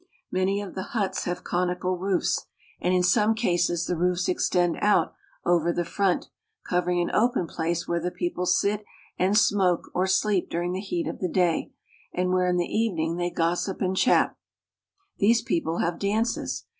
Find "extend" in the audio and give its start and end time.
4.27-4.77